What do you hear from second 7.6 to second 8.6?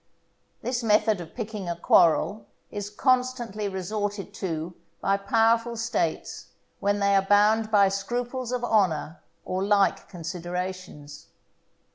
by scruples